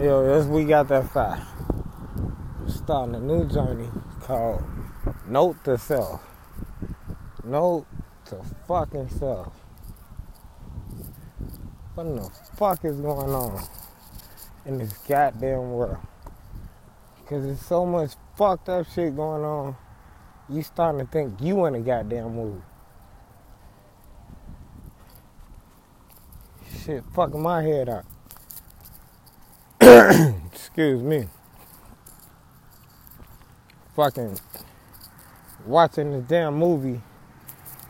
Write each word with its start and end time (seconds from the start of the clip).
Yo, 0.00 0.24
this 0.24 0.44
we 0.46 0.64
got 0.64 0.88
that 0.88 1.08
fire. 1.12 1.46
We're 2.60 2.68
starting 2.68 3.14
a 3.14 3.20
new 3.20 3.48
journey 3.48 3.88
called 4.22 4.64
Note 5.28 5.62
to 5.62 5.78
Self. 5.78 6.20
Note 7.44 7.86
to 8.24 8.42
fucking 8.66 9.08
self. 9.08 9.52
What 11.94 12.08
in 12.08 12.16
the 12.16 12.28
fuck 12.56 12.84
is 12.84 12.96
going 12.96 13.30
on 13.30 13.62
in 14.66 14.78
this 14.78 14.94
goddamn 15.06 15.70
world? 15.70 15.98
Cause 17.26 17.44
there's 17.44 17.60
so 17.60 17.86
much 17.86 18.14
fucked 18.36 18.68
up 18.68 18.88
shit 18.92 19.14
going 19.14 19.44
on. 19.44 19.76
You 20.48 20.64
starting 20.64 21.06
to 21.06 21.12
think 21.12 21.40
you 21.40 21.66
in 21.66 21.76
a 21.76 21.80
goddamn 21.80 22.34
movie. 22.34 22.62
Shit 26.84 27.04
fucking 27.14 27.40
my 27.40 27.62
head 27.62 27.88
up. 27.88 28.04
Excuse 30.50 31.02
me. 31.02 31.28
Fucking 33.94 34.38
watching 35.66 36.10
this 36.12 36.24
damn 36.26 36.54
movie, 36.54 37.02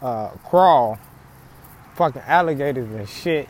uh, 0.02 0.30
Crawl, 0.44 0.98
fucking 1.94 2.22
alligators 2.26 2.90
and 2.90 3.08
shit. 3.08 3.48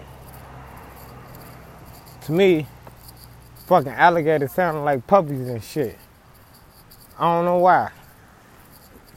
To 2.26 2.32
me, 2.32 2.66
fucking 3.66 3.92
alligators 3.92 4.52
sounding 4.52 4.84
like 4.84 5.06
puppies 5.06 5.48
and 5.48 5.64
shit. 5.64 5.96
I 7.18 7.22
don't 7.22 7.46
know 7.46 7.58
why. 7.58 7.92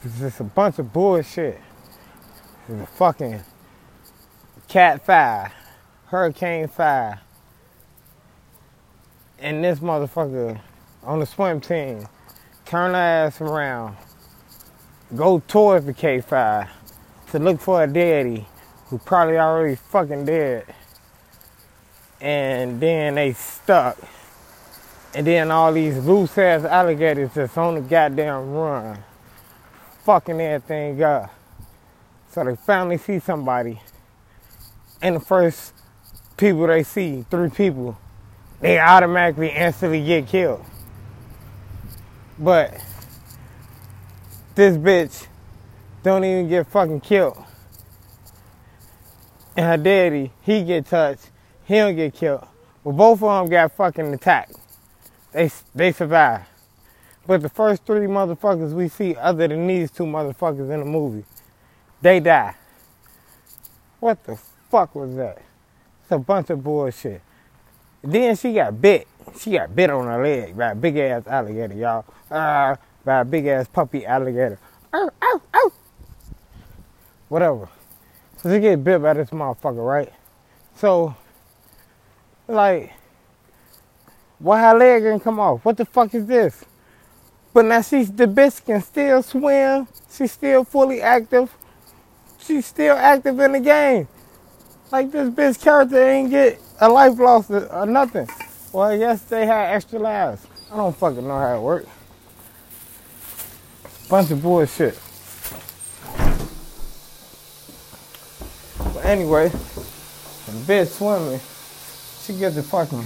It's 0.04 0.18
just 0.20 0.40
a 0.40 0.44
bunch 0.44 0.78
of 0.78 0.90
bullshit. 0.90 1.60
It's 2.66 2.82
a 2.82 2.86
fucking 2.86 3.42
Cat 4.68 5.04
5, 5.04 5.52
Hurricane 6.06 6.68
5, 6.68 7.18
and 9.40 9.64
this 9.64 9.78
motherfucker 9.78 10.60
on 11.02 11.20
the 11.20 11.26
swim 11.26 11.60
team 11.60 12.06
turn 12.64 12.92
her 12.92 12.96
ass 12.98 13.40
around, 13.40 13.96
go 15.14 15.40
towards 15.46 15.86
the 15.86 15.94
K5 15.94 16.68
to 17.30 17.38
look 17.38 17.60
for 17.60 17.82
a 17.82 17.86
daddy 17.86 18.46
who 18.86 18.98
probably 18.98 19.38
already 19.38 19.76
fucking 19.76 20.24
dead. 20.24 20.64
And 22.20 22.80
then 22.80 23.14
they 23.14 23.32
stuck. 23.32 23.96
And 25.14 25.26
then 25.26 25.50
all 25.50 25.72
these 25.72 25.96
loose 26.04 26.36
ass 26.36 26.64
alligators 26.64 27.32
that's 27.34 27.56
on 27.56 27.76
the 27.76 27.80
goddamn 27.80 28.52
run, 28.52 28.98
fucking 30.04 30.40
everything 30.40 31.02
up. 31.02 31.32
So 32.30 32.44
they 32.44 32.56
finally 32.56 32.98
see 32.98 33.18
somebody. 33.18 33.80
And 35.00 35.16
the 35.16 35.20
first 35.20 35.72
people 36.36 36.66
they 36.66 36.82
see, 36.82 37.24
three 37.30 37.50
people, 37.50 37.96
they 38.60 38.78
automatically 38.78 39.50
instantly 39.50 40.04
get 40.04 40.26
killed. 40.26 40.64
But 42.38 42.80
this 44.54 44.76
bitch 44.76 45.26
don't 46.02 46.24
even 46.24 46.48
get 46.48 46.66
fucking 46.66 47.00
killed. 47.00 47.44
And 49.56 49.66
her 49.66 49.76
daddy, 49.76 50.32
he 50.42 50.62
get 50.62 50.86
touched, 50.86 51.30
he 51.64 51.74
don't 51.74 51.96
get 51.96 52.14
killed. 52.14 52.46
But 52.84 52.92
both 52.92 53.22
of 53.22 53.42
them 53.42 53.50
got 53.50 53.72
fucking 53.72 54.14
attacked. 54.14 54.54
They 55.32 55.50
they 55.74 55.92
survive. 55.92 56.42
But 57.26 57.42
the 57.42 57.48
first 57.48 57.84
three 57.84 58.06
motherfuckers 58.06 58.72
we 58.72 58.88
see, 58.88 59.14
other 59.14 59.48
than 59.48 59.66
these 59.66 59.90
two 59.90 60.04
motherfuckers 60.04 60.70
in 60.72 60.80
the 60.80 60.86
movie, 60.86 61.24
they 62.00 62.20
die. 62.20 62.54
What 64.00 64.24
the 64.24 64.38
fuck 64.70 64.94
was 64.94 65.14
that? 65.16 65.42
It's 66.02 66.12
a 66.12 66.18
bunch 66.18 66.50
of 66.50 66.64
bullshit. 66.64 67.20
Then 68.02 68.36
she 68.36 68.54
got 68.54 68.80
bit. 68.80 69.06
She 69.38 69.52
got 69.52 69.74
bit 69.74 69.90
on 69.90 70.06
her 70.06 70.22
leg 70.22 70.56
by 70.56 70.70
a 70.70 70.74
big 70.74 70.96
ass 70.96 71.26
alligator, 71.26 71.74
y'all. 71.74 72.04
Uh, 72.30 72.76
by 73.04 73.20
a 73.20 73.24
big 73.24 73.46
ass 73.46 73.68
puppy 73.68 74.06
alligator. 74.06 74.58
Ow, 74.94 75.10
ow, 75.22 75.42
ow. 75.54 75.72
Whatever. 77.28 77.68
So 78.38 78.52
she 78.52 78.60
get 78.60 78.82
bit 78.82 79.02
by 79.02 79.14
this 79.14 79.30
motherfucker, 79.30 79.84
right? 79.84 80.12
So, 80.76 81.14
like, 82.46 82.92
why 84.38 84.60
her 84.60 84.78
leg 84.78 85.02
didn't 85.02 85.20
come 85.20 85.40
off? 85.40 85.64
What 85.64 85.76
the 85.76 85.84
fuck 85.84 86.14
is 86.14 86.26
this? 86.26 86.64
But 87.52 87.64
now 87.64 87.82
she's 87.82 88.12
the 88.12 88.26
bitch 88.26 88.64
can 88.64 88.80
still 88.80 89.22
swim. 89.22 89.88
She's 90.10 90.32
still 90.32 90.64
fully 90.64 91.02
active. 91.02 91.52
She's 92.38 92.66
still 92.66 92.96
active 92.96 93.38
in 93.40 93.52
the 93.52 93.60
game. 93.60 94.06
Like 94.92 95.10
this 95.10 95.28
bitch 95.30 95.60
character 95.60 96.02
ain't 96.02 96.30
get 96.30 96.60
a 96.80 96.88
life 96.88 97.18
lost 97.18 97.50
or 97.50 97.72
uh, 97.72 97.84
nothing. 97.84 98.28
Well, 98.72 98.96
yes, 98.96 99.22
they 99.22 99.46
had 99.46 99.74
extra 99.74 99.98
lives. 99.98 100.46
I 100.70 100.76
don't 100.76 100.96
fucking 100.96 101.26
know 101.26 101.38
how 101.38 101.56
it 101.56 101.62
works. 101.62 101.88
Bunch 104.08 104.30
of 104.30 104.42
bullshit. 104.42 104.98
But 108.94 109.04
anyway, 109.04 109.48
the 109.48 110.52
bitch 110.66 110.88
swimming, 110.88 111.40
she 112.24 112.38
gets 112.38 112.56
to 112.56 112.62
fucking 112.62 113.04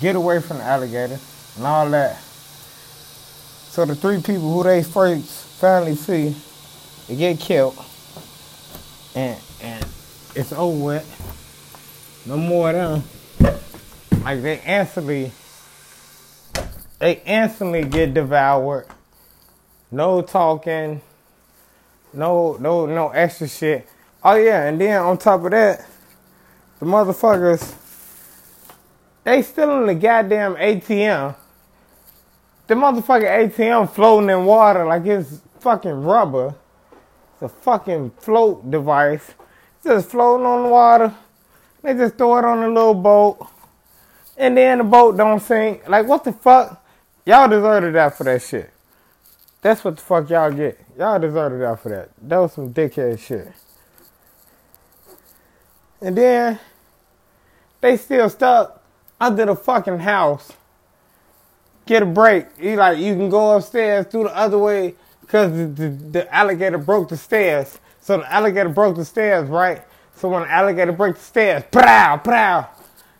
get 0.00 0.16
away 0.16 0.40
from 0.40 0.58
the 0.58 0.64
alligator 0.64 1.18
and 1.56 1.66
all 1.66 1.88
that. 1.90 2.20
So 3.70 3.84
the 3.84 3.94
three 3.94 4.20
people 4.22 4.52
who 4.52 4.62
they 4.62 4.82
first 4.82 5.44
finally 5.60 5.94
see, 5.94 6.34
they 7.08 7.16
get 7.16 7.40
killed, 7.40 7.76
and 9.14 9.38
and 9.62 9.86
it's 10.34 10.52
over 10.52 10.84
with. 10.84 11.27
No 12.28 12.36
more 12.36 12.68
of 12.68 12.74
them. 13.40 13.58
Like 14.22 14.42
they 14.42 14.60
instantly, 14.60 15.32
they 16.98 17.22
instantly 17.24 17.84
get 17.84 18.12
devoured. 18.12 18.86
No 19.90 20.20
talking. 20.20 21.00
No, 22.12 22.58
no, 22.60 22.84
no 22.84 23.08
extra 23.08 23.48
shit. 23.48 23.88
Oh 24.22 24.34
yeah, 24.34 24.64
and 24.64 24.78
then 24.78 25.00
on 25.00 25.16
top 25.16 25.42
of 25.42 25.52
that, 25.52 25.86
the 26.80 26.84
motherfuckers, 26.84 27.72
they 29.24 29.40
still 29.40 29.80
in 29.80 29.86
the 29.86 29.94
goddamn 29.94 30.56
ATM. 30.56 31.34
The 32.66 32.74
motherfucking 32.74 33.54
ATM 33.56 33.88
floating 33.88 34.28
in 34.28 34.44
water 34.44 34.84
like 34.84 35.06
it's 35.06 35.40
fucking 35.60 36.02
rubber. 36.02 36.54
It's 37.32 37.42
a 37.44 37.48
fucking 37.48 38.10
float 38.18 38.70
device. 38.70 39.32
It's 39.76 39.84
just 39.86 40.10
floating 40.10 40.44
on 40.44 40.64
the 40.64 40.68
water. 40.68 41.14
They 41.82 41.94
just 41.94 42.16
throw 42.16 42.38
it 42.38 42.44
on 42.44 42.62
a 42.62 42.68
little 42.68 42.94
boat. 42.94 43.46
And 44.36 44.56
then 44.56 44.78
the 44.78 44.84
boat 44.84 45.16
don't 45.16 45.40
sink. 45.40 45.88
Like 45.88 46.06
what 46.06 46.24
the 46.24 46.32
fuck? 46.32 46.84
Y'all 47.24 47.48
deserted 47.48 47.94
that 47.94 48.16
for 48.16 48.24
that 48.24 48.42
shit. 48.42 48.70
That's 49.60 49.84
what 49.84 49.96
the 49.96 50.02
fuck 50.02 50.30
y'all 50.30 50.52
get. 50.52 50.78
Y'all 50.96 51.18
deserted 51.18 51.60
that 51.60 51.80
for 51.80 51.88
that. 51.90 52.10
That 52.22 52.38
was 52.38 52.52
some 52.52 52.72
dickhead 52.72 53.18
shit. 53.18 53.52
And 56.00 56.16
then 56.16 56.58
they 57.80 57.96
still 57.96 58.30
stuck 58.30 58.82
under 59.20 59.46
the 59.46 59.56
fucking 59.56 59.98
house. 59.98 60.52
Get 61.86 62.02
a 62.02 62.06
break. 62.06 62.46
You 62.60 62.76
like 62.76 62.98
you 62.98 63.14
can 63.14 63.30
go 63.30 63.56
upstairs 63.56 64.06
through 64.06 64.24
the 64.24 64.36
other 64.36 64.58
way 64.58 64.94
because 65.20 65.52
the, 65.52 65.66
the, 65.66 65.88
the 65.88 66.34
alligator 66.34 66.78
broke 66.78 67.08
the 67.08 67.16
stairs. 67.16 67.78
So 68.00 68.18
the 68.18 68.32
alligator 68.32 68.68
broke 68.68 68.96
the 68.96 69.04
stairs, 69.04 69.48
right? 69.48 69.82
So 70.18 70.28
when 70.28 70.42
the 70.42 70.50
alligator 70.50 70.90
breaks 70.90 71.20
the 71.20 71.24
stairs, 71.24 71.64
prow, 71.70 72.16
prow. 72.16 72.68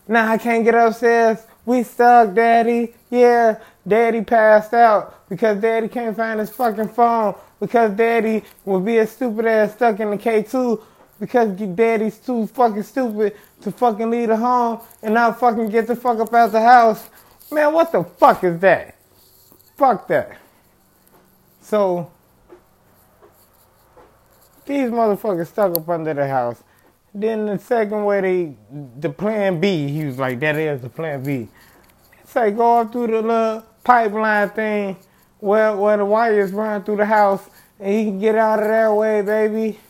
Now 0.09 0.33
I 0.33 0.39
can't 0.39 0.65
get 0.65 0.75
upstairs. 0.75 1.39
We 1.65 1.85
stuck, 1.85 2.35
daddy. 2.35 2.95
Yeah, 3.09 3.59
daddy 3.87 4.23
passed 4.23 4.75
out 4.75 5.29
because 5.29 5.61
daddy 5.61 5.87
can't 5.87 6.17
find 6.17 6.41
his 6.41 6.51
fucking 6.51 6.89
phone 6.89 7.37
because 7.61 7.93
daddy 7.93 8.43
would 8.65 8.85
be 8.85 8.99
a 8.99 9.07
stupid 9.07 9.47
ass 9.47 9.75
stuck 9.75 10.01
in 10.01 10.11
the 10.11 10.17
K2 10.17 10.83
because 11.21 11.57
daddy's 11.57 12.19
too 12.19 12.49
fucking 12.49 12.83
stupid 12.83 13.37
to 13.61 13.71
fucking 13.71 14.11
leave 14.11 14.29
the 14.29 14.37
home 14.37 14.81
and 15.03 15.15
not 15.15 15.39
fucking 15.39 15.69
get 15.69 15.87
the 15.87 15.95
fuck 15.95 16.19
up 16.19 16.35
out 16.35 16.51
the 16.51 16.61
house. 16.61 17.11
Man, 17.53 17.73
what 17.73 17.93
the 17.93 18.03
fuck 18.03 18.43
is 18.43 18.59
that? 18.61 18.97
Fuck 19.77 20.09
that. 20.09 20.37
So, 21.61 22.11
these 24.67 24.91
motherfuckers 24.91 25.47
stuck 25.47 25.77
up 25.77 25.89
under 25.89 26.13
the 26.13 26.27
house. 26.27 26.63
Then 27.21 27.47
the 27.47 27.59
second 27.59 28.05
way 28.05 28.21
they, 28.21 28.57
the 29.01 29.11
plan 29.11 29.59
B, 29.59 29.89
he 29.89 30.05
was 30.05 30.19
like, 30.19 30.39
that 30.41 30.55
is 30.55 30.81
the 30.81 30.89
plan 30.89 31.23
B. 31.25 31.49
Say, 32.25 32.53
go 32.53 32.79
up 32.79 32.93
through 32.93 33.09
the 33.09 33.23
little 33.23 33.65
pipeline 33.83 34.51
thing 34.51 34.97
where, 35.41 35.75
where 35.75 35.97
the 35.97 36.05
wires 36.05 36.53
run 36.53 36.85
through 36.85 36.99
the 36.99 37.07
house 37.07 37.49
and 37.81 37.93
he 37.93 38.05
can 38.05 38.21
get 38.21 38.37
out 38.37 38.63
of 38.63 38.69
that 38.69 38.95
way, 38.95 39.23
baby. 39.23 39.81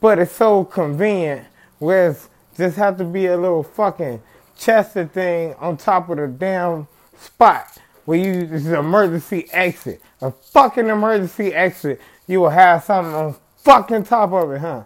But 0.00 0.18
it's 0.18 0.32
so 0.32 0.64
convenient, 0.64 1.46
whereas 1.78 2.28
just 2.56 2.76
have 2.78 2.98
to 2.98 3.04
be 3.04 3.26
a 3.26 3.36
little 3.36 3.62
fucking 3.62 4.20
chested 4.58 5.12
thing 5.12 5.54
on 5.60 5.76
top 5.76 6.08
of 6.08 6.16
the 6.16 6.26
damn 6.26 6.88
spot 7.16 7.78
where 8.04 8.18
you 8.18 8.46
this 8.46 8.62
is 8.62 8.66
an 8.66 8.80
emergency 8.80 9.46
exit. 9.52 10.00
A 10.20 10.30
fucking 10.30 10.88
emergency 10.88 11.54
exit. 11.54 12.00
You 12.26 12.40
will 12.40 12.50
have 12.50 12.82
something 12.82 13.14
on 13.14 13.36
fucking 13.58 14.04
top 14.04 14.32
of 14.32 14.50
it, 14.50 14.60
huh? 14.60 14.82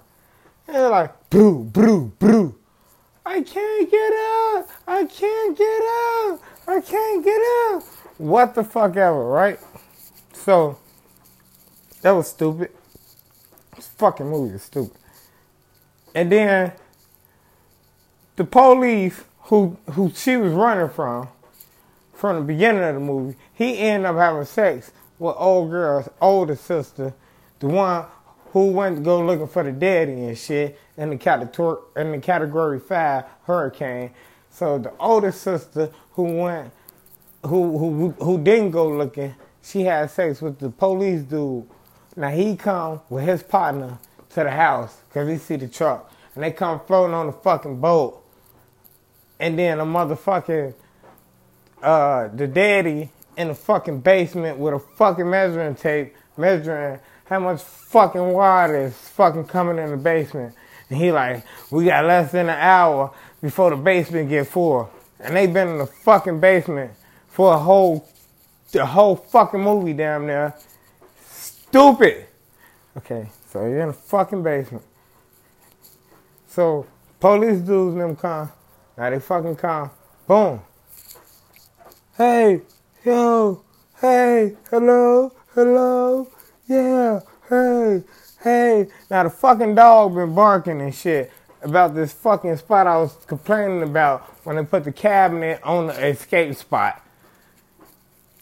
And 0.68 0.76
they're 0.76 0.90
like, 0.90 1.30
brew, 1.30 1.64
brew, 1.64 2.12
brew. 2.18 2.54
I 3.24 3.40
can't 3.40 3.90
get 3.90 4.12
out. 4.12 4.66
I 4.86 5.04
can't 5.04 5.56
get 5.56 5.82
out. 5.82 6.40
I 6.66 6.80
can't 6.82 7.24
get 7.24 7.40
out. 7.40 7.82
What 8.18 8.54
the 8.54 8.62
fuck 8.64 8.96
ever, 8.96 9.24
right? 9.24 9.58
So 10.34 10.78
that 12.02 12.10
was 12.10 12.28
stupid. 12.28 12.70
This 13.76 13.86
fucking 13.88 14.28
movie 14.28 14.56
is 14.56 14.62
stupid. 14.62 14.96
And 16.14 16.30
then 16.30 16.72
the 18.36 18.44
police 18.44 19.24
who 19.44 19.78
who 19.92 20.10
she 20.14 20.36
was 20.36 20.52
running 20.52 20.90
from, 20.90 21.28
from 22.12 22.36
the 22.36 22.42
beginning 22.42 22.82
of 22.82 22.94
the 22.94 23.00
movie, 23.00 23.38
he 23.54 23.78
ended 23.78 24.06
up 24.06 24.16
having 24.16 24.44
sex 24.44 24.92
with 25.18 25.34
old 25.38 25.70
girl's 25.70 26.08
older 26.20 26.56
sister, 26.56 27.14
the 27.58 27.68
one 27.68 28.04
who 28.52 28.70
went 28.70 28.96
to 28.96 29.02
go 29.02 29.24
looking 29.24 29.46
for 29.46 29.62
the 29.62 29.72
daddy 29.72 30.12
and 30.12 30.38
shit 30.38 30.78
in 30.96 31.10
the 31.10 31.16
category 31.16 31.78
in 31.96 32.12
the 32.12 32.18
category 32.18 32.80
five 32.80 33.24
hurricane. 33.44 34.10
So 34.50 34.78
the 34.78 34.92
older 34.98 35.32
sister 35.32 35.90
who 36.12 36.42
went 36.42 36.72
who 37.44 37.78
who 37.78 38.10
who 38.10 38.38
didn't 38.38 38.70
go 38.70 38.88
looking, 38.88 39.34
she 39.62 39.82
had 39.82 40.10
sex 40.10 40.40
with 40.40 40.58
the 40.58 40.70
police 40.70 41.22
dude. 41.22 41.68
Now 42.16 42.30
he 42.30 42.56
come 42.56 43.00
with 43.08 43.24
his 43.24 43.42
partner 43.42 43.98
to 44.30 44.42
the 44.42 44.50
house 44.50 44.96
because 45.08 45.28
he 45.28 45.38
see 45.38 45.56
the 45.56 45.68
truck, 45.68 46.10
and 46.34 46.42
they 46.42 46.50
come 46.50 46.80
floating 46.80 47.14
on 47.14 47.26
the 47.26 47.32
fucking 47.32 47.80
boat, 47.80 48.22
and 49.38 49.58
then 49.58 49.78
a 49.80 49.84
motherfucking 49.84 50.74
uh 51.82 52.28
the 52.28 52.46
daddy 52.46 53.10
in 53.36 53.48
the 53.48 53.54
fucking 53.54 54.00
basement 54.00 54.58
with 54.58 54.74
a 54.74 54.78
fucking 54.78 55.30
measuring 55.30 55.76
tape 55.76 56.14
measuring 56.36 56.98
how 57.28 57.38
much 57.38 57.60
fucking 57.62 58.32
water 58.32 58.86
is 58.86 58.94
fucking 58.94 59.44
coming 59.44 59.78
in 59.78 59.90
the 59.90 59.96
basement. 59.96 60.54
And 60.88 60.98
he 60.98 61.12
like, 61.12 61.44
we 61.70 61.84
got 61.84 62.06
less 62.06 62.32
than 62.32 62.48
an 62.48 62.58
hour 62.58 63.12
before 63.42 63.70
the 63.70 63.76
basement 63.76 64.30
get 64.30 64.46
full. 64.46 64.90
And 65.20 65.36
they 65.36 65.46
been 65.46 65.68
in 65.68 65.78
the 65.78 65.86
fucking 65.86 66.40
basement 66.40 66.92
for 67.28 67.52
a 67.52 67.58
whole, 67.58 68.08
the 68.72 68.86
whole 68.86 69.16
fucking 69.16 69.60
movie 69.60 69.92
down 69.92 70.26
there. 70.26 70.54
Stupid. 71.30 72.26
Okay, 72.96 73.28
so 73.50 73.60
you're 73.60 73.80
in 73.80 73.88
the 73.88 73.92
fucking 73.92 74.42
basement. 74.42 74.84
So 76.48 76.86
police 77.20 77.58
dudes 77.58 77.96
them 77.96 78.16
come. 78.16 78.50
Now 78.96 79.10
they 79.10 79.20
fucking 79.20 79.56
come. 79.56 79.90
Boom. 80.26 80.62
Hey, 82.16 82.62
yo, 83.04 83.62
hey, 84.00 84.56
hello, 84.70 85.32
hello, 85.54 86.28
yeah, 86.68 87.20
hey, 87.48 88.02
hey. 88.42 88.86
Now 89.10 89.22
the 89.24 89.30
fucking 89.30 89.74
dog 89.74 90.14
been 90.14 90.34
barking 90.34 90.80
and 90.80 90.94
shit 90.94 91.32
about 91.62 91.94
this 91.94 92.12
fucking 92.12 92.56
spot 92.58 92.86
I 92.86 92.98
was 92.98 93.16
complaining 93.26 93.82
about 93.82 94.22
when 94.44 94.56
they 94.56 94.64
put 94.64 94.84
the 94.84 94.92
cabinet 94.92 95.60
on 95.62 95.88
the 95.88 96.06
escape 96.06 96.54
spot. 96.54 97.02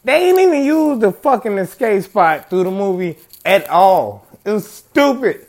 They 0.05 0.29
ain't 0.29 0.39
even 0.39 0.65
used 0.65 1.01
the 1.01 1.13
fucking 1.13 1.57
escape 1.59 2.03
spot 2.03 2.51
through 2.51 2.65
the 2.65 2.71
movie 2.71 3.17
at 3.45 3.69
all. 3.69 4.27
It 4.45 4.51
was 4.51 4.69
stupid. 4.69 5.47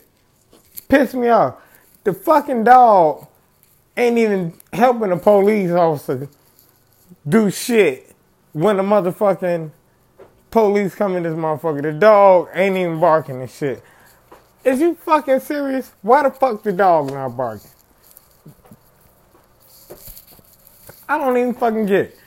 Pissed 0.88 1.14
me 1.14 1.28
off. 1.28 1.56
The 2.04 2.12
fucking 2.12 2.64
dog 2.64 3.26
ain't 3.96 4.18
even 4.18 4.54
helping 4.72 5.10
the 5.10 5.16
police 5.16 5.70
officer 5.70 6.28
do 7.28 7.50
shit 7.50 8.14
when 8.52 8.76
the 8.78 8.82
motherfucking 8.82 9.70
police 10.50 10.94
come 10.94 11.16
in 11.16 11.22
this 11.22 11.34
motherfucker. 11.34 11.82
The 11.82 11.92
dog 11.92 12.48
ain't 12.54 12.76
even 12.76 13.00
barking 13.00 13.40
and 13.40 13.50
shit. 13.50 13.82
Is 14.64 14.80
you 14.80 14.94
fucking 14.94 15.40
serious? 15.40 15.92
Why 16.02 16.22
the 16.22 16.30
fuck 16.30 16.62
the 16.62 16.72
dog 16.72 17.12
not 17.12 17.36
barking? 17.36 17.70
I 21.08 21.16
don't 21.16 21.36
even 21.36 21.54
fucking 21.54 21.86
get 21.86 22.06
it. 22.06 22.18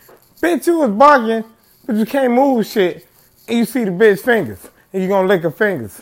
Bitch, 0.42 0.66
you 0.66 0.80
was 0.80 0.92
barking, 0.92 1.44
but 1.86 1.96
you 1.96 2.06
can't 2.06 2.34
move 2.34 2.66
shit, 2.66 3.08
and 3.48 3.60
you 3.60 3.66
see 3.66 3.84
the 3.84 3.92
bitch 3.92 4.22
fingers, 4.22 4.68
and 4.92 5.04
you 5.04 5.08
gonna 5.08 5.28
lick 5.28 5.44
her 5.44 5.52
fingers. 5.52 6.02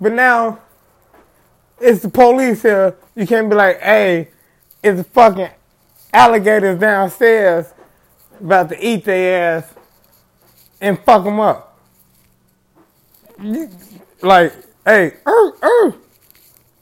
But 0.00 0.12
now, 0.12 0.60
it's 1.80 2.02
the 2.02 2.08
police 2.08 2.62
here. 2.62 2.96
You 3.14 3.26
can't 3.26 3.48
be 3.48 3.54
like, 3.54 3.80
hey, 3.80 4.28
it's 4.82 4.98
the 4.98 5.04
fucking 5.04 5.50
alligators 6.12 6.80
downstairs 6.80 7.72
about 8.40 8.68
to 8.70 8.86
eat 8.86 9.04
their 9.04 9.58
ass 9.58 9.74
and 10.80 10.98
fuck 11.00 11.24
them 11.24 11.40
up. 11.40 11.78
Like, 14.22 14.52
hey, 14.84 15.14
er, 15.26 15.52
er, 15.62 15.94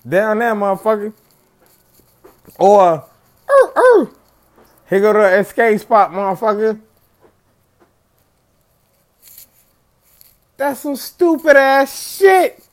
down 0.07 0.39
there, 0.39 0.55
motherfucker. 0.55 1.13
Or, 2.59 3.05
er, 3.49 3.73
er, 3.77 4.11
here 4.89 5.01
go 5.01 5.13
the 5.13 5.39
escape 5.39 5.81
spot, 5.81 6.11
motherfucker. 6.11 6.81
That's 10.57 10.81
some 10.81 10.97
stupid 10.97 11.57
ass 11.57 12.17
shit. 12.17 12.65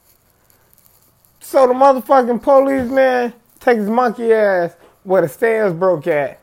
So 1.39 1.67
the 1.67 1.73
motherfucking 1.73 2.41
policeman 2.43 3.33
takes 3.59 3.83
monkey 3.83 4.31
ass 4.31 4.73
where 5.03 5.23
the 5.23 5.27
stairs 5.27 5.73
broke 5.73 6.07
at. 6.07 6.39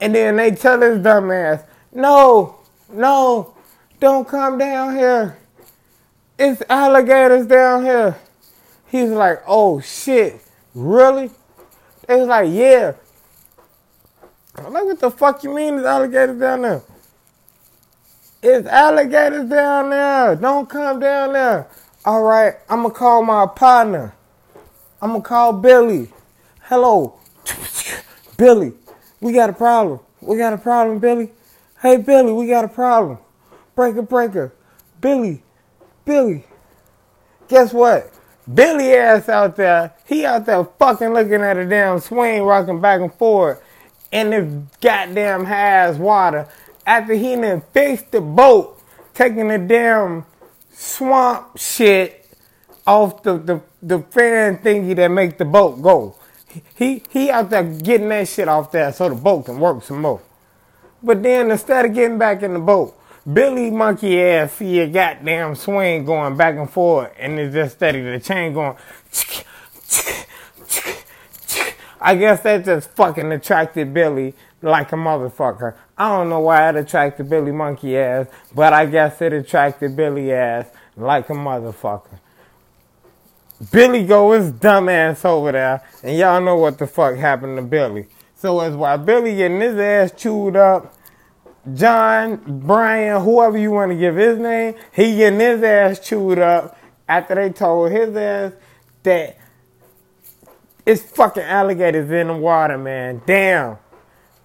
And 0.00 0.14
then 0.14 0.36
they 0.36 0.52
tell 0.52 0.80
his 0.80 1.02
dumb 1.02 1.30
ass, 1.30 1.62
no, 1.92 2.60
no, 2.90 3.54
don't 4.00 4.26
come 4.26 4.58
down 4.58 4.96
here. 4.96 5.36
It's 6.38 6.62
alligators 6.70 7.46
down 7.46 7.84
here. 7.84 8.16
He's 8.88 9.10
like, 9.10 9.42
oh 9.46 9.80
shit, 9.80 10.40
really? 10.74 11.30
They 12.08 12.16
was 12.16 12.28
like, 12.28 12.48
yeah. 12.50 12.94
I'm 14.56 14.72
like, 14.72 14.84
what 14.84 15.00
the 15.00 15.10
fuck 15.10 15.44
you 15.44 15.54
mean 15.54 15.76
there's 15.76 15.86
alligators 15.86 16.40
down 16.40 16.62
there? 16.62 16.82
It's 18.42 18.66
alligators 18.66 19.48
down 19.48 19.90
there. 19.90 20.34
Don't 20.34 20.68
come 20.68 20.98
down 20.98 21.34
there. 21.34 21.68
All 22.06 22.22
right, 22.22 22.54
I'm 22.70 22.82
gonna 22.82 22.94
call 22.94 23.22
my 23.22 23.46
partner. 23.46 24.14
I'm 25.02 25.10
gonna 25.12 25.22
call 25.22 25.52
Billy. 25.52 26.08
Hello, 26.62 27.18
Billy. 28.38 28.72
We 29.20 29.34
got 29.34 29.50
a 29.50 29.52
problem. 29.52 30.00
We 30.22 30.38
got 30.38 30.54
a 30.54 30.58
problem, 30.58 30.98
Billy. 30.98 31.30
Hey, 31.82 31.98
Billy, 31.98 32.32
we 32.32 32.46
got 32.48 32.64
a 32.64 32.68
problem. 32.68 33.18
Breaker, 33.80 34.02
breaker. 34.02 34.52
Billy, 35.00 35.42
Billy. 36.04 36.44
Guess 37.48 37.72
what? 37.72 38.12
Billy 38.52 38.92
ass 38.92 39.26
out 39.30 39.56
there, 39.56 39.94
he 40.04 40.26
out 40.26 40.44
there 40.44 40.64
fucking 40.64 41.14
looking 41.14 41.40
at 41.40 41.56
a 41.56 41.64
damn 41.64 41.98
swing 41.98 42.42
rocking 42.42 42.82
back 42.82 43.00
and 43.00 43.14
forth 43.14 43.62
in 44.12 44.28
this 44.28 44.52
goddamn 44.82 45.46
has 45.46 45.96
water 45.96 46.46
after 46.84 47.14
he 47.14 47.34
done 47.36 47.62
fixed 47.72 48.10
the 48.10 48.20
boat, 48.20 48.78
taking 49.14 49.48
the 49.48 49.56
damn 49.56 50.26
swamp 50.70 51.56
shit 51.56 52.28
off 52.86 53.22
the, 53.22 53.38
the, 53.38 53.62
the 53.80 54.00
fan 54.10 54.58
thingy 54.58 54.94
that 54.94 55.08
make 55.08 55.38
the 55.38 55.46
boat 55.46 55.80
go. 55.80 56.16
He 56.74 57.02
he 57.08 57.30
out 57.30 57.48
there 57.48 57.64
getting 57.64 58.10
that 58.10 58.28
shit 58.28 58.46
off 58.46 58.72
there 58.72 58.92
so 58.92 59.08
the 59.08 59.14
boat 59.14 59.46
can 59.46 59.58
work 59.58 59.82
some 59.82 60.02
more. 60.02 60.20
But 61.02 61.22
then 61.22 61.50
instead 61.50 61.86
of 61.86 61.94
getting 61.94 62.18
back 62.18 62.42
in 62.42 62.52
the 62.52 62.58
boat, 62.60 62.99
Billy 63.32 63.70
monkey 63.70 64.20
ass 64.20 64.52
see 64.54 64.80
a 64.80 64.86
goddamn 64.86 65.54
swing 65.54 66.04
going 66.04 66.36
back 66.36 66.56
and 66.56 66.70
forth 66.70 67.12
and 67.18 67.38
it's 67.38 67.54
just 67.54 67.76
steady 67.76 68.02
the 68.02 68.18
chain 68.18 68.52
going 68.52 68.76
I 72.00 72.14
guess 72.14 72.40
that 72.42 72.64
just 72.64 72.90
fucking 72.92 73.30
attracted 73.30 73.92
Billy 73.92 74.34
like 74.62 74.92
a 74.92 74.96
motherfucker. 74.96 75.76
I 75.98 76.08
don't 76.08 76.30
know 76.30 76.40
why 76.40 76.68
it 76.70 76.76
attracted 76.76 77.28
Billy 77.28 77.52
monkey 77.52 77.98
ass, 77.98 78.26
but 78.54 78.72
I 78.72 78.86
guess 78.86 79.20
it 79.20 79.34
attracted 79.34 79.96
Billy 79.96 80.32
ass 80.32 80.66
like 80.96 81.28
a 81.28 81.34
motherfucker. 81.34 82.18
Billy 83.70 84.06
go 84.06 84.32
his 84.32 84.50
dumb 84.50 84.88
ass 84.88 85.24
over 85.26 85.52
there, 85.52 85.82
and 86.02 86.16
y'all 86.16 86.40
know 86.40 86.56
what 86.56 86.78
the 86.78 86.86
fuck 86.86 87.16
happened 87.16 87.58
to 87.58 87.62
Billy. 87.62 88.06
So 88.34 88.60
as 88.60 88.74
why 88.74 88.96
Billy 88.96 89.36
getting 89.36 89.60
his 89.60 89.76
ass 89.78 90.12
chewed 90.16 90.56
up, 90.56 90.94
John, 91.74 92.40
Brian, 92.64 93.22
whoever 93.22 93.58
you 93.58 93.70
want 93.70 93.92
to 93.92 93.98
give 93.98 94.16
his 94.16 94.38
name, 94.38 94.74
he 94.92 95.16
getting 95.16 95.40
his 95.40 95.62
ass 95.62 96.00
chewed 96.00 96.38
up 96.38 96.78
after 97.08 97.34
they 97.34 97.50
told 97.50 97.92
his 97.92 98.16
ass 98.16 98.52
that 99.02 99.36
it's 100.86 101.02
fucking 101.02 101.42
alligators 101.42 102.10
in 102.10 102.28
the 102.28 102.36
water, 102.36 102.78
man. 102.78 103.20
Damn. 103.26 103.76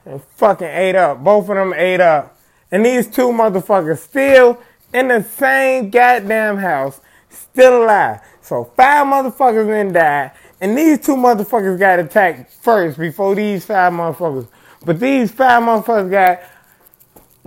And 0.06 0.22
fucking 0.36 0.68
ate 0.68 0.96
up. 0.96 1.24
Both 1.24 1.50
of 1.50 1.56
them 1.56 1.74
ate 1.74 2.02
up. 2.02 2.38
And 2.72 2.86
these 2.86 3.08
two 3.08 3.30
motherfuckers 3.30 4.00
still 4.00 4.62
in 4.94 5.08
the 5.08 5.24
same 5.24 5.90
goddamn 5.90 6.58
house, 6.58 7.00
still 7.30 7.84
alive. 7.84 8.20
So 8.42 8.66
five 8.76 9.08
motherfuckers 9.08 9.68
then 9.68 9.94
died. 9.94 10.32
And 10.62 10.78
these 10.78 11.00
two 11.00 11.16
motherfuckers 11.16 11.80
got 11.80 12.00
attacked 12.00 12.52
first 12.52 12.98
before 12.98 13.36
these 13.36 13.66
five 13.66 13.94
motherfuckers. 13.94 14.48
But 14.86 15.00
these 15.00 15.32
five 15.32 15.64
motherfuckers 15.64 16.12
got 16.12 16.42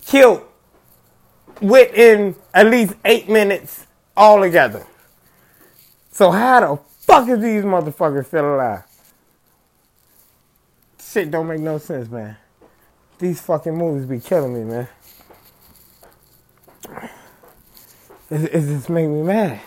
killed 0.07 0.43
within 1.61 2.37
at 2.55 2.67
least 2.67 2.95
eight 3.05 3.28
minutes 3.28 3.87
altogether. 4.17 4.87
So 6.11 6.31
how 6.31 6.61
the 6.61 6.83
fuck 7.00 7.28
is 7.28 7.40
these 7.40 7.64
motherfuckers 7.64 8.26
still 8.26 8.55
alive? 8.55 8.83
Shit 11.00 11.31
don't 11.31 11.49
make 11.49 11.61
no 11.61 11.78
sense, 11.78 12.11
man. 12.11 12.37
these 13.19 13.40
fucking 13.40 13.75
movies 13.75 14.07
be 14.07 14.21
killing 14.21 14.55
me, 14.55 14.64
man. 14.64 14.88
It, 18.31 18.52
just 18.52 18.90
make 18.90 19.09
me 19.09 19.23
mad. 19.23 19.61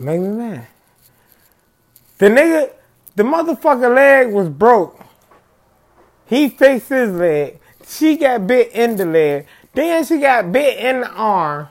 Make 0.00 0.20
me 0.20 0.28
mad. 0.28 0.66
The 2.18 2.26
nigga, 2.26 2.70
the 3.14 3.22
motherfucker 3.22 3.94
leg 3.94 4.32
was 4.32 4.48
broke. 4.48 5.00
He 6.26 6.48
fixed 6.48 6.88
his 6.88 7.10
leg. 7.10 7.60
She 7.86 8.16
got 8.16 8.46
bit 8.46 8.72
in 8.72 8.96
the 8.96 9.04
leg. 9.04 9.46
Then 9.72 10.04
she 10.04 10.18
got 10.18 10.50
bit 10.52 10.78
in 10.78 11.00
the 11.00 11.10
arm. 11.10 11.68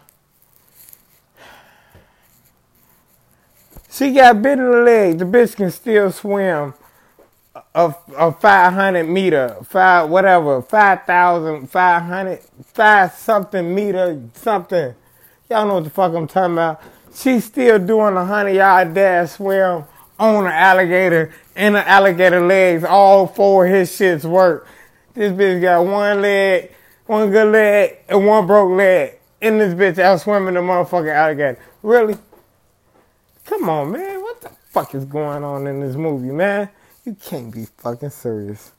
She 3.90 4.12
got 4.12 4.42
bit 4.42 4.60
in 4.60 4.72
the 4.72 4.78
leg. 4.78 5.20
The 5.20 5.26
bitch 5.26 5.56
can 5.56 5.72
still 5.72 6.12
swim 6.12 6.74
a, 7.76 7.94
a 8.18 8.32
500 8.32 9.04
meter, 9.04 9.58
five, 9.64 10.10
whatever, 10.10 10.62
5,000, 10.62 11.70
500, 11.70 12.40
five 12.66 13.14
something 13.14 13.74
meter, 13.74 14.22
something. 14.34 14.96
Y'all 15.50 15.68
know 15.68 15.76
what 15.76 15.84
the 15.84 15.90
fuck 15.90 16.14
I'm 16.14 16.28
talking 16.28 16.54
about. 16.54 16.82
She's 17.14 17.46
still 17.46 17.80
doing 17.80 18.14
a 18.14 18.26
100 18.26 18.52
yard 18.52 18.94
dash 18.94 19.32
swim 19.32 19.84
on 20.20 20.46
an 20.46 20.52
alligator 20.52 21.34
in 21.56 21.76
an 21.76 21.84
alligator 21.86 22.46
legs. 22.46 22.84
All 22.84 23.28
four 23.28 23.66
of 23.66 23.72
his 23.72 23.92
shits 23.92 24.26
work. 24.26 24.68
This 25.14 25.32
bitch 25.32 25.62
got 25.62 25.86
one 25.86 26.22
leg, 26.22 26.72
one 27.06 27.30
good 27.30 27.52
leg, 27.52 27.98
and 28.10 28.26
one 28.26 28.48
broke 28.48 28.72
leg. 28.72 29.20
And 29.42 29.60
this 29.60 29.74
bitch 29.74 30.02
out 30.02 30.22
swimming 30.22 30.56
the 30.56 30.62
motherfucking 30.62 31.14
alligator. 31.14 31.60
Really? 31.82 32.18
Come 33.46 33.70
on, 33.70 33.92
man. 33.92 34.22
What 34.22 34.42
the 34.42 34.50
fuck 34.70 34.96
is 34.96 35.06
going 35.06 35.44
on 35.44 35.68
in 35.68 35.82
this 35.82 35.96
movie, 35.96 36.32
man? 36.32 36.70
You 37.06 37.16
can't 37.16 37.54
be 37.54 37.68
fucking 37.78 38.10
serious. 38.10 38.72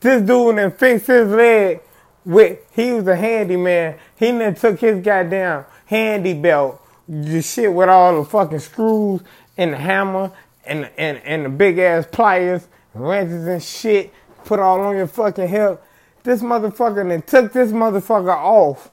This 0.00 0.22
dude 0.22 0.56
then 0.58 0.72
fixed 0.72 1.06
his 1.06 1.28
leg 1.28 1.80
with, 2.24 2.58
he 2.72 2.92
was 2.92 3.06
a 3.06 3.16
handyman. 3.16 3.98
He 4.16 4.30
then 4.32 4.54
took 4.54 4.80
his 4.80 5.00
goddamn 5.00 5.66
handy 5.86 6.34
belt, 6.34 6.80
the 7.08 7.42
shit 7.42 7.72
with 7.72 7.88
all 7.88 8.22
the 8.22 8.28
fucking 8.28 8.58
screws 8.58 9.20
and 9.56 9.74
the 9.74 9.76
hammer 9.76 10.32
and, 10.64 10.90
and, 10.96 11.18
and 11.18 11.44
the 11.44 11.48
big 11.50 11.78
ass 11.78 12.06
pliers, 12.10 12.66
wrenches 12.94 13.46
and 13.46 13.62
shit, 13.62 14.12
put 14.44 14.60
all 14.60 14.80
on 14.80 14.96
your 14.96 15.06
fucking 15.06 15.48
hip. 15.48 15.82
This 16.22 16.42
motherfucker 16.42 17.06
then 17.08 17.22
took 17.22 17.52
this 17.52 17.70
motherfucker 17.72 18.34
off. 18.34 18.90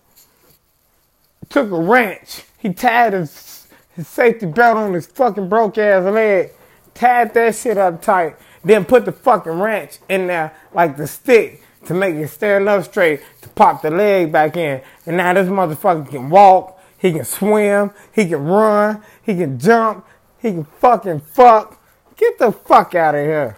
Took 1.50 1.72
a 1.72 1.80
wrench. 1.80 2.44
He 2.58 2.74
tied 2.74 3.14
his, 3.14 3.68
his 3.96 4.08
safety 4.08 4.46
belt 4.46 4.78
on 4.78 4.94
his 4.94 5.08
fucking 5.08 5.50
broke 5.50 5.78
ass 5.78 6.04
leg 6.04 6.52
tied 6.94 7.34
that 7.34 7.56
shit 7.56 7.78
up 7.78 8.02
tight, 8.02 8.36
then 8.64 8.86
put 8.86 9.06
the 9.06 9.12
fucking 9.12 9.54
wrench 9.54 10.00
in 10.10 10.28
there 10.28 10.54
like 10.74 10.98
the 10.98 11.08
stick 11.08 11.64
to 11.86 11.94
make 11.94 12.16
it 12.16 12.28
stand 12.28 12.70
up 12.70 12.84
straight 12.86 13.22
to 13.42 13.50
pop 13.50 13.82
the 13.82 13.90
leg 13.90 14.32
back 14.32 14.56
in. 14.56 14.82
And 15.06 15.18
now 15.18 15.34
this 15.34 15.48
motherfucker 15.48 16.10
can 16.10 16.30
walk, 16.30 16.80
he 16.98 17.12
can 17.12 17.26
swim, 17.26 17.92
he 18.14 18.28
can 18.28 18.44
run, 18.44 19.02
he 19.24 19.36
can 19.36 19.60
jump, 19.60 20.06
he 20.40 20.52
can 20.52 20.66
fucking 20.66 21.22
fuck. 21.22 21.80
Get 22.16 22.38
the 22.38 22.52
fuck 22.52 22.94
out 22.94 23.16
of 23.16 23.22
here. 23.22 23.58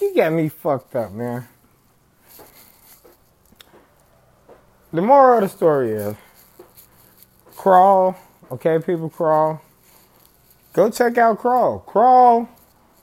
You 0.00 0.14
got 0.14 0.32
me 0.32 0.48
fucked 0.48 0.94
up, 0.96 1.12
man. 1.12 1.46
The 4.92 5.02
moral 5.02 5.38
of 5.38 5.50
the 5.50 5.56
story 5.56 5.92
is 5.92 6.14
crawl, 7.56 8.16
okay, 8.50 8.78
people 8.78 9.10
crawl 9.10 9.60
Go 10.76 10.90
check 10.90 11.16
out 11.16 11.38
Crawl. 11.38 11.78
Crawl 11.78 12.46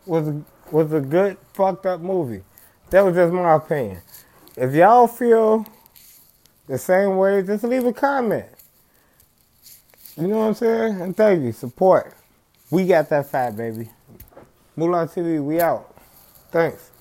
was 0.05 0.31
was 0.71 0.93
a 0.93 1.01
good 1.01 1.37
fucked 1.55 1.87
up 1.87 2.01
movie. 2.01 2.43
That 2.91 3.03
was 3.03 3.15
just 3.15 3.33
my 3.33 3.55
opinion. 3.55 3.99
If 4.55 4.75
y'all 4.75 5.07
feel 5.07 5.65
the 6.67 6.77
same 6.77 7.17
way, 7.17 7.41
just 7.41 7.63
leave 7.63 7.83
a 7.83 7.91
comment. 7.91 8.45
You 10.15 10.27
know 10.27 10.37
what 10.37 10.45
I'm 10.49 10.53
saying? 10.53 11.01
And 11.01 11.17
thank 11.17 11.41
you. 11.41 11.51
Support. 11.51 12.15
We 12.69 12.85
got 12.85 13.09
that 13.09 13.31
fat, 13.31 13.57
baby. 13.57 13.89
Moolah 14.75 15.07
TV, 15.07 15.43
we 15.43 15.59
out. 15.59 15.92
Thanks. 16.53 16.92